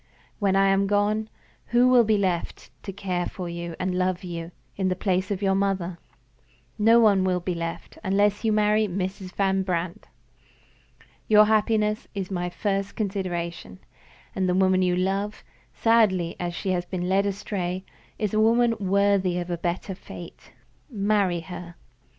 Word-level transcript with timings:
When 0.39 0.55
I 0.55 0.69
am 0.69 0.87
gone, 0.87 1.29
who 1.67 1.87
will 1.87 2.03
be 2.03 2.17
left 2.17 2.71
to 2.81 2.91
care 2.91 3.27
for 3.27 3.47
you 3.47 3.75
and 3.79 3.93
love 3.93 4.23
you, 4.23 4.49
in 4.75 4.87
the 4.87 4.95
place 4.95 5.29
of 5.29 5.43
your 5.43 5.53
mother? 5.53 5.99
No 6.79 6.99
one 6.99 7.23
will 7.23 7.39
be 7.39 7.53
left, 7.53 7.99
unless 8.03 8.43
you 8.43 8.51
marry 8.51 8.87
Mrs. 8.87 9.31
Van 9.35 9.61
Brandt. 9.61 10.07
Your 11.27 11.45
happiness 11.45 12.07
is 12.15 12.31
my 12.31 12.49
first 12.49 12.95
consideration, 12.95 13.77
and 14.35 14.49
the 14.49 14.55
woman 14.55 14.81
you 14.81 14.95
love 14.95 15.43
(sadly 15.71 16.35
as 16.39 16.55
she 16.55 16.71
has 16.71 16.83
been 16.83 17.07
led 17.07 17.27
astray) 17.27 17.85
is 18.17 18.33
a 18.33 18.39
woman 18.39 18.73
worthy 18.79 19.37
of 19.37 19.51
a 19.51 19.55
better 19.59 19.93
fate. 19.93 20.51
Marry 20.89 21.41
her." 21.41 21.75